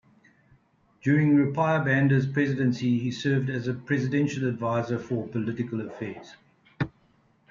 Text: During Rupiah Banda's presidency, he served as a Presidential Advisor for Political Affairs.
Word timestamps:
During 1.03 1.35
Rupiah 1.35 1.85
Banda's 1.85 2.25
presidency, 2.25 2.97
he 2.97 3.11
served 3.11 3.51
as 3.51 3.67
a 3.67 3.75
Presidential 3.75 4.47
Advisor 4.47 4.97
for 4.97 5.27
Political 5.27 5.81
Affairs. 5.89 6.33